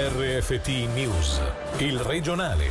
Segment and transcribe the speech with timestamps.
[0.00, 1.40] RFT News,
[1.78, 2.70] il regionale.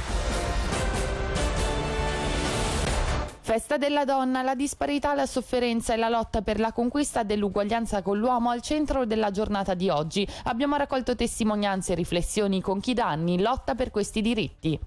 [3.42, 8.18] Festa della donna, la disparità, la sofferenza e la lotta per la conquista dell'uguaglianza con
[8.18, 10.26] l'uomo al centro della giornata di oggi.
[10.46, 14.80] Abbiamo raccolto testimonianze e riflessioni con chi da anni lotta per questi diritti.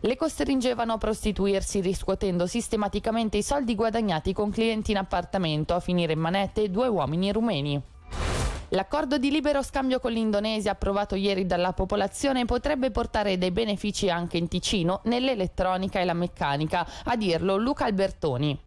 [0.00, 6.12] Le costringevano a prostituirsi riscuotendo sistematicamente i soldi guadagnati con clienti in appartamento, a finire
[6.12, 7.82] in manette due uomini rumeni.
[8.70, 14.38] L'accordo di libero scambio con l'Indonesia approvato ieri dalla popolazione potrebbe portare dei benefici anche
[14.38, 18.65] in Ticino nell'elettronica e la meccanica, a dirlo Luca Albertoni.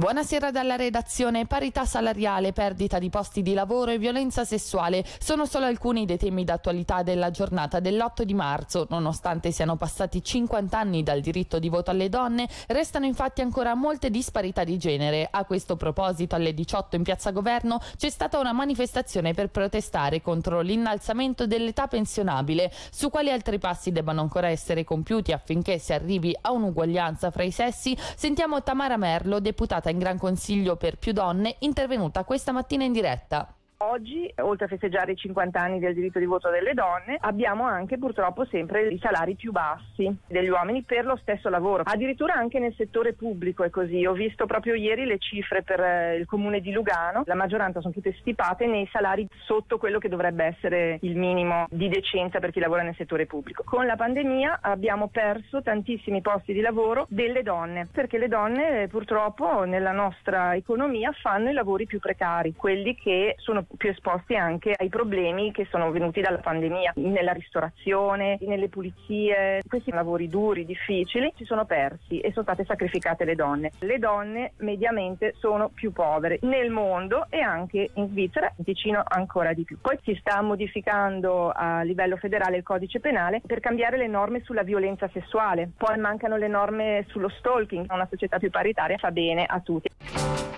[0.00, 1.44] Buonasera dalla redazione.
[1.44, 6.42] Parità salariale, perdita di posti di lavoro e violenza sessuale sono solo alcuni dei temi
[6.42, 8.86] d'attualità della giornata dell'8 di marzo.
[8.88, 14.08] Nonostante siano passati 50 anni dal diritto di voto alle donne, restano infatti ancora molte
[14.08, 15.28] disparità di genere.
[15.30, 20.62] A questo proposito, alle 18 in Piazza Governo c'è stata una manifestazione per protestare contro
[20.62, 22.72] l'innalzamento dell'età pensionabile.
[22.90, 27.50] Su quali altri passi debbano ancora essere compiuti affinché si arrivi a un'uguaglianza fra i
[27.50, 32.92] sessi, sentiamo Tamara Merlo, deputata in Gran Consiglio per più donne, intervenuta questa mattina in
[32.92, 33.54] diretta.
[33.82, 37.96] Oggi, oltre a festeggiare i 50 anni del diritto di voto delle donne, abbiamo anche
[37.96, 41.84] purtroppo sempre i salari più bassi degli uomini per lo stesso lavoro.
[41.86, 44.04] Addirittura anche nel settore pubblico è così.
[44.04, 47.94] Ho visto proprio ieri le cifre per eh, il comune di Lugano, la maggioranza sono
[47.94, 52.60] tutte stipate nei salari sotto quello che dovrebbe essere il minimo di decenza per chi
[52.60, 53.62] lavora nel settore pubblico.
[53.64, 58.88] Con la pandemia abbiamo perso tantissimi posti di lavoro delle donne, perché le donne eh,
[58.88, 64.74] purtroppo nella nostra economia fanno i lavori più precari, quelli che sono più esposti anche
[64.76, 69.62] ai problemi che sono venuti dalla pandemia, nella ristorazione, nelle pulizie.
[69.66, 73.70] Questi lavori duri, difficili, si sono persi e sono state sacrificate le donne.
[73.80, 79.52] Le donne mediamente sono più povere nel mondo e anche in Svizzera, in Ticino ancora
[79.52, 79.78] di più.
[79.80, 84.62] Poi si sta modificando a livello federale il codice penale per cambiare le norme sulla
[84.62, 85.70] violenza sessuale.
[85.76, 87.86] Poi mancano le norme sullo stalking.
[87.90, 89.88] Una società più paritaria fa bene a tutti.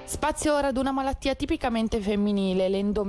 [0.05, 3.02] Spazio ora ad una malattia tipicamente femminile, l'endometriosi.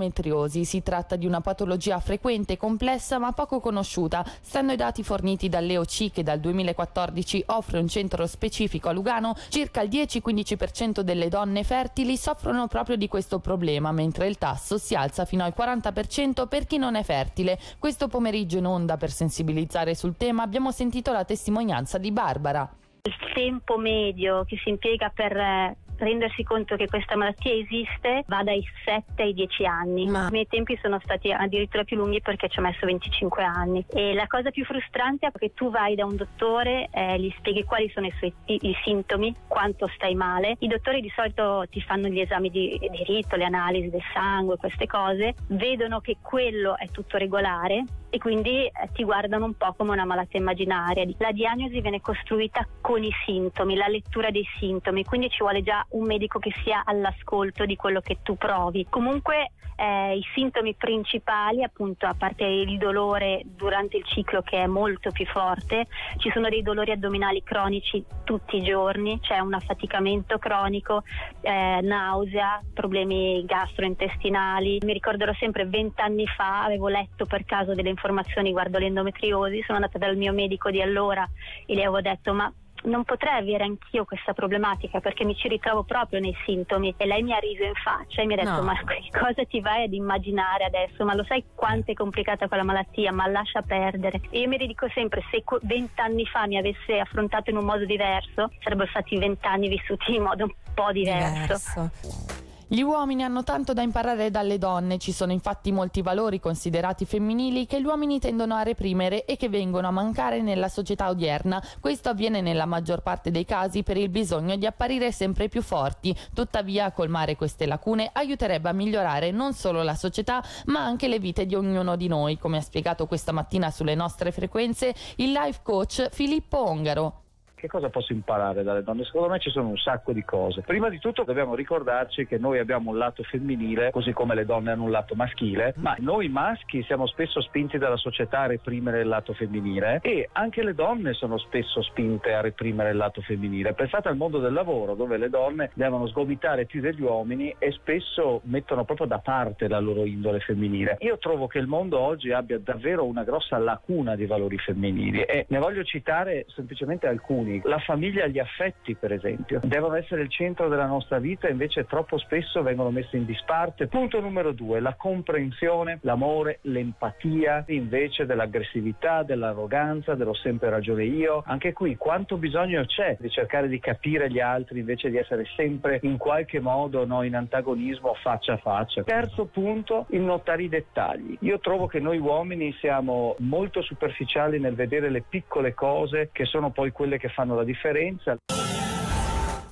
[0.63, 4.25] Si tratta di una patologia frequente, complessa ma poco conosciuta.
[4.41, 9.81] Stando ai dati forniti dall'EOC che dal 2014 offre un centro specifico a Lugano, circa
[9.81, 15.25] il 10-15% delle donne fertili soffrono proprio di questo problema, mentre il tasso si alza
[15.25, 17.59] fino al 40% per chi non è fertile.
[17.77, 22.69] Questo pomeriggio in onda per sensibilizzare sul tema abbiamo sentito la testimonianza di Barbara.
[23.05, 28.43] Il tempo medio che si impiega per eh, rendersi conto che questa malattia esiste va
[28.43, 30.07] dai 7 ai 10 anni.
[30.07, 30.27] Ma...
[30.27, 33.85] I miei tempi sono stati addirittura più lunghi perché ci ho messo 25 anni.
[33.89, 37.63] E la cosa più frustrante è che tu vai da un dottore, eh, gli spieghi
[37.63, 40.55] quali sono i, suoi, i, i, sintomi, quanto stai male.
[40.59, 44.57] I dottori di solito ti fanno gli esami di, di rito, le analisi del sangue,
[44.57, 47.83] queste cose, vedono che quello è tutto regolare
[48.13, 51.03] e quindi eh, ti guardano un po' come una malattia immaginaria.
[51.17, 55.83] La diagnosi viene costruita con i sintomi, la lettura dei sintomi, quindi ci vuole già
[55.93, 58.85] un medico che sia all'ascolto di quello che tu provi.
[58.89, 64.67] Comunque eh, i sintomi principali, appunto a parte il dolore durante il ciclo che è
[64.67, 65.87] molto più forte,
[66.17, 71.03] ci sono dei dolori addominali cronici tutti i giorni, c'è un affaticamento cronico,
[71.41, 74.79] eh, nausea, problemi gastrointestinali.
[74.83, 79.97] Mi ricorderò sempre vent'anni fa avevo letto per caso delle informazioni riguardo l'endometriosi, sono andata
[79.97, 81.27] dal mio medico di allora
[81.65, 82.51] e le avevo detto ma
[82.83, 87.21] non potrei avere anch'io questa problematica perché mi ci ritrovo proprio nei sintomi e lei
[87.23, 88.63] mi ha riso in faccia e mi ha detto no.
[88.63, 88.73] ma
[89.11, 93.27] cosa ti vai ad immaginare adesso ma lo sai quanto è complicata quella malattia ma
[93.27, 97.65] lascia perdere e io mi ridico sempre se vent'anni fa mi avesse affrontato in un
[97.65, 101.59] modo diverso sarebbero stati vent'anni vissuti in modo un po' diverso.
[101.81, 102.42] diverso.
[102.73, 107.67] Gli uomini hanno tanto da imparare dalle donne, ci sono infatti molti valori considerati femminili
[107.67, 111.63] che gli uomini tendono a reprimere e che vengono a mancare nella società odierna.
[111.79, 116.17] Questo avviene nella maggior parte dei casi per il bisogno di apparire sempre più forti.
[116.33, 121.45] Tuttavia, colmare queste lacune aiuterebbe a migliorare non solo la società, ma anche le vite
[121.45, 126.09] di ognuno di noi, come ha spiegato questa mattina sulle nostre frequenze il life coach
[126.09, 127.22] Filippo Ongaro.
[127.63, 129.05] Che cosa posso imparare dalle donne?
[129.05, 130.63] Secondo me ci sono un sacco di cose.
[130.63, 134.71] Prima di tutto dobbiamo ricordarci che noi abbiamo un lato femminile, così come le donne
[134.71, 139.07] hanno un lato maschile, ma noi maschi siamo spesso spinti dalla società a reprimere il
[139.07, 143.71] lato femminile e anche le donne sono spesso spinte a reprimere il lato femminile.
[143.71, 148.41] Pensate al mondo del lavoro dove le donne devono sgomitare più degli uomini e spesso
[148.43, 150.97] mettono proprio da parte la loro indole femminile.
[150.99, 155.45] Io trovo che il mondo oggi abbia davvero una grossa lacuna di valori femminili e
[155.47, 157.61] ne voglio citare semplicemente alcuni uomini.
[157.63, 162.17] La famiglia gli affetti, per esempio, devono essere il centro della nostra vita invece troppo
[162.17, 163.87] spesso vengono messi in disparte.
[163.87, 171.43] Punto numero due, la comprensione, l'amore, l'empatia invece dell'aggressività, dell'arroganza, dello sempre ragione io.
[171.45, 175.99] Anche qui quanto bisogno c'è di cercare di capire gli altri invece di essere sempre
[176.03, 179.03] in qualche modo no, in antagonismo faccia a faccia.
[179.03, 181.37] Terzo punto, il notare i dettagli.
[181.41, 186.71] Io trovo che noi uomini siamo molto superficiali nel vedere le piccole cose che sono
[186.71, 188.37] poi quelle che fanno la differenza.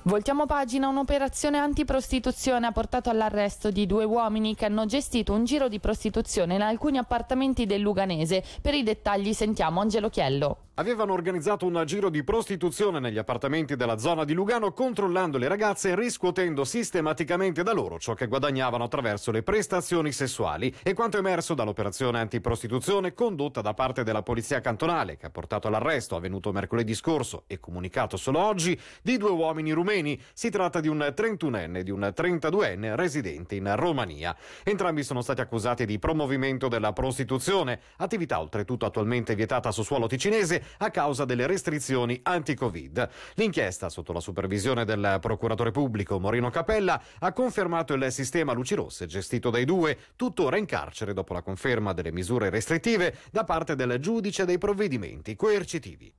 [0.04, 5.68] Voltiamo pagina, un'operazione antiprostituzione ha portato all'arresto di due uomini che hanno gestito un giro
[5.68, 8.42] di prostituzione in alcuni appartamenti del Luganese.
[8.60, 13.98] Per i dettagli sentiamo Angelo Chiello avevano organizzato un giro di prostituzione negli appartamenti della
[13.98, 19.30] zona di Lugano controllando le ragazze e riscuotendo sistematicamente da loro ciò che guadagnavano attraverso
[19.30, 25.26] le prestazioni sessuali e quanto emerso dall'operazione antiprostituzione condotta da parte della polizia cantonale che
[25.26, 30.18] ha portato all'arresto avvenuto mercoledì scorso e comunicato solo oggi di due uomini rumeni.
[30.32, 34.34] Si tratta di un 31enne e di un 32enne residente in Romania.
[34.64, 40.61] Entrambi sono stati accusati di promovimento della prostituzione, attività oltretutto attualmente vietata su suolo ticinese
[40.78, 43.08] a causa delle restrizioni anti-Covid.
[43.34, 49.06] L'inchiesta, sotto la supervisione del procuratore pubblico Morino Capella, ha confermato il sistema luci rosse
[49.06, 53.98] gestito dai due, tuttora in carcere dopo la conferma delle misure restrittive da parte del
[53.98, 56.12] giudice dei provvedimenti coercitivi.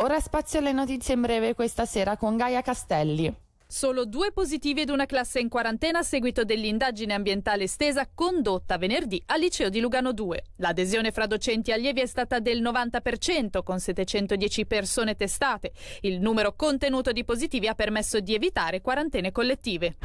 [0.00, 3.46] Ora spazio alle notizie in breve questa sera con Gaia Castelli.
[3.70, 9.22] Solo due positivi ed una classe in quarantena a seguito dell'indagine ambientale estesa condotta venerdì
[9.26, 10.42] al liceo di Lugano 2.
[10.56, 15.72] L'adesione fra docenti e allievi è stata del 90% con 710 persone testate.
[16.00, 19.96] Il numero contenuto di positivi ha permesso di evitare quarantene collettive.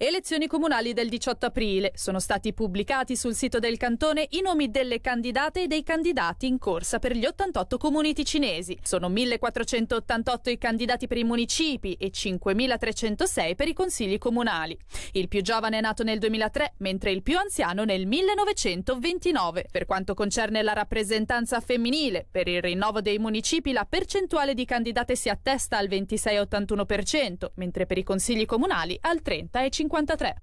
[0.00, 1.90] Elezioni comunali del 18 aprile.
[1.96, 6.58] Sono stati pubblicati sul sito del cantone i nomi delle candidate e dei candidati in
[6.58, 8.78] corsa per gli 88 comuni ticinesi.
[8.80, 14.78] Sono 1488 i candidati per i municipi e 5306 per i consigli comunali.
[15.14, 19.66] Il più giovane è nato nel 2003, mentre il più anziano nel 1929.
[19.68, 25.16] Per quanto concerne la rappresentanza femminile, per il rinnovo dei municipi la percentuale di candidate
[25.16, 29.86] si attesta al 26,81%, mentre per i consigli comunali al 30,50%.
[29.88, 30.36] 53.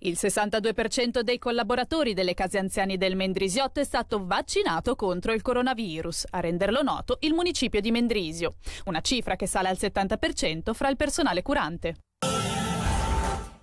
[0.00, 6.26] Il 62% dei collaboratori delle case anziani del Mendrisiotto è stato vaccinato contro il coronavirus,
[6.30, 10.96] a renderlo noto il municipio di Mendrisio, una cifra che sale al 70% fra il
[10.96, 11.96] personale curante.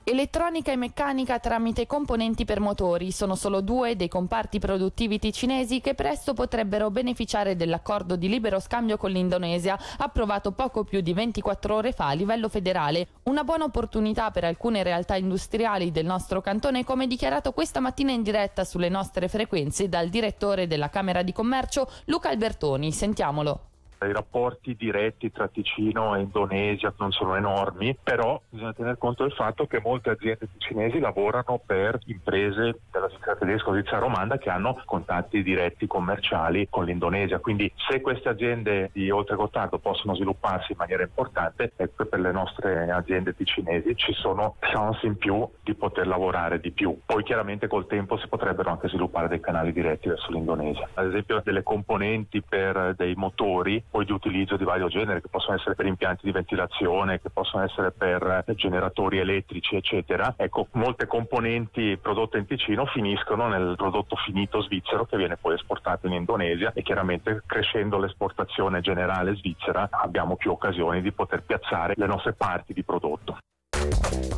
[0.04, 5.94] Elettronica e meccanica tramite componenti per motori sono solo due dei comparti produttivi ticinesi che
[5.94, 11.92] presto potrebbero beneficiare dell'accordo di libero scambio con l'Indonesia, approvato poco più di 24 ore
[11.92, 13.10] fa a livello federale.
[13.24, 18.24] Una buona opportunità per alcune realtà industriali del nostro cantone, come dichiarato questa mattina in
[18.24, 22.92] diretta sulle nostre frequenze dal direttore della Camera di Commercio Luca Albertoni.
[22.92, 23.71] Sentiamolo
[24.08, 29.34] i rapporti diretti tra Ticino e Indonesia non sono enormi, però bisogna tener conto del
[29.34, 34.50] fatto che molte aziende ticinesi lavorano per imprese della Svizzera tedesca o Svizzera romanda che
[34.50, 37.40] hanno contatti diretti commerciali con l'Indonesia.
[37.40, 42.32] Quindi se queste aziende di Oltre Gottardo possono svilupparsi in maniera importante, ecco per le
[42.32, 46.98] nostre aziende ticinesi ci sono chance in più di poter lavorare di più.
[47.06, 50.90] Poi chiaramente col tempo si potrebbero anche sviluppare dei canali diretti verso l'Indonesia.
[50.94, 55.58] Ad esempio delle componenti per dei motori poi di utilizzo di vario genere, che possono
[55.58, 60.34] essere per impianti di ventilazione, che possono essere per generatori elettrici, eccetera.
[60.38, 66.08] Ecco, molte componenti prodotte in Ticino finiscono nel prodotto finito svizzero che viene poi esportato
[66.08, 72.08] in Indonesia e chiaramente crescendo l'esportazione generale svizzera abbiamo più occasioni di poter piazzare le
[72.08, 73.38] nostre parti di prodotto.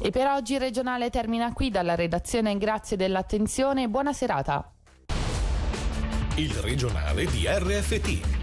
[0.02, 2.58] E per oggi il regionale termina qui dalla redazione.
[2.58, 4.74] Grazie dell'attenzione e buona serata
[6.38, 8.43] il regionale di RFT,